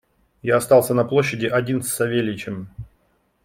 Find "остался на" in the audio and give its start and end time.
0.57-1.05